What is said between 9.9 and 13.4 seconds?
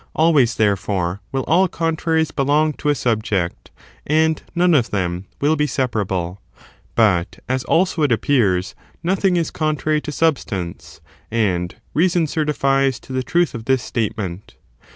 to substance, and reason certifies to the